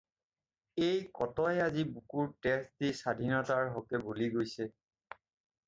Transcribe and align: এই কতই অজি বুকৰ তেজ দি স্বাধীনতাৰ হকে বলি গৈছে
এই 0.85 0.95
কতই 1.19 1.59
অজি 1.65 1.83
বুকৰ 1.91 2.33
তেজ 2.47 2.65
দি 2.85 2.91
স্বাধীনতাৰ 3.03 3.71
হকে 3.77 4.03
বলি 4.09 4.33
গৈছে 4.39 4.71